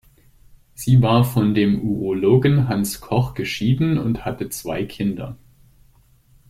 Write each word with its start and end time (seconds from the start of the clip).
Sie 0.73 0.99
war 1.03 1.23
von 1.23 1.53
dem 1.53 1.79
Urologen 1.79 2.67
Hans 2.67 3.01
Koch 3.01 3.35
geschieden 3.35 3.99
und 3.99 4.25
hatte 4.25 4.49
zwei 4.49 4.83
Kinder. 4.83 5.37